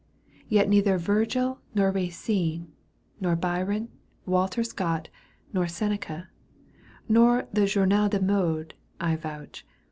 Yet 0.49 0.67
neither 0.67 0.97
Virgil 0.97 1.59
nor 1.75 1.93
Eacine 1.93 2.65
Nor 3.19 3.35
Byron, 3.35 3.89
Walter 4.25 4.63
Scott, 4.63 5.09
nor 5.53 5.67
Seneca, 5.67 6.27
Nor 7.07 7.47
the 7.53 7.67
Journal 7.67 8.09
des 8.09 8.19
Modes, 8.19 8.73
I 8.99 9.15
vouch. 9.15 9.63